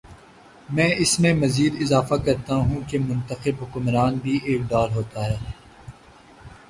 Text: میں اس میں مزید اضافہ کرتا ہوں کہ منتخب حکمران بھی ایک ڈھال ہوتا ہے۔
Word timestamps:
میں 0.69 0.87
اس 0.97 1.19
میں 1.19 1.33
مزید 1.33 1.81
اضافہ 1.81 2.15
کرتا 2.25 2.55
ہوں 2.55 2.81
کہ 2.89 2.99
منتخب 2.99 3.63
حکمران 3.63 4.17
بھی 4.17 4.39
ایک 4.43 4.61
ڈھال 4.61 4.89
ہوتا 4.91 5.25
ہے۔ 5.25 5.37